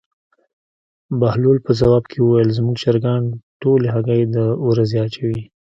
بهلول 1.19 1.57
په 1.65 1.71
ځواب 1.79 2.03
کې 2.11 2.19
وویل: 2.21 2.49
زموږ 2.57 2.75
چرګان 2.83 3.23
ټولې 3.61 3.87
هګۍ 3.95 4.21
د 4.35 4.37
ورځې 4.67 4.97
اچوي. 5.05 5.41